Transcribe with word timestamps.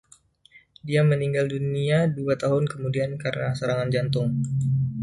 Dia 0.87 1.01
meninggal 1.11 1.45
dunia 1.53 1.99
dua 2.17 2.33
tahun 2.43 2.63
kemudian 2.71 3.11
karena 3.23 3.49
serangan 3.59 3.89
jantung. 3.95 4.29